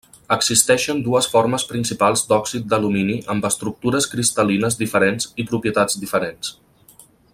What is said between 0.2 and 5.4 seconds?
Existeixen dues formes principals d'òxid d'alumini amb estructures cristal·lines diferents